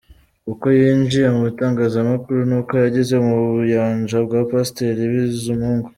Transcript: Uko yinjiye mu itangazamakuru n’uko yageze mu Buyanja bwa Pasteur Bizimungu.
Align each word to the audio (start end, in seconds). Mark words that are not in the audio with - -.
Uko 0.51 0.65
yinjiye 0.77 1.27
mu 1.35 1.43
itangazamakuru 1.51 2.39
n’uko 2.49 2.71
yageze 2.83 3.15
mu 3.25 3.35
Buyanja 3.53 4.17
bwa 4.25 4.39
Pasteur 4.49 4.97
Bizimungu. 5.13 5.89